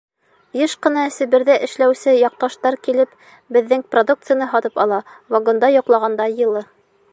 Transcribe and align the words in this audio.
—Йыш 0.59 0.71
ҡына 0.85 1.01
Себерҙә 1.17 1.57
эшләүсе 1.67 2.15
яҡташтар 2.21 2.79
килеп, 2.87 3.13
беҙҙең 3.59 3.85
продукцияны 3.93 4.51
һатып 4.55 4.83
ала: 4.87 5.03
вагонда 5.37 5.73
йоҡлағанда 5.79 6.31
йылы. 6.41 6.69